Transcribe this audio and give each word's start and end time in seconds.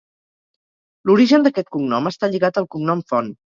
L'origen 1.09 1.45
d'aquest 1.47 1.71
cognom 1.77 2.11
està 2.13 2.33
lligat 2.33 2.61
al 2.63 2.71
cognom 2.77 3.07
Font. 3.15 3.33